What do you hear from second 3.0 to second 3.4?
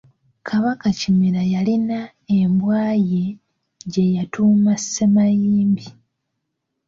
ye